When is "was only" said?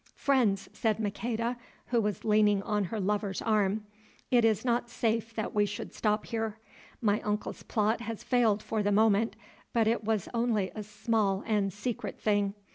10.03-10.71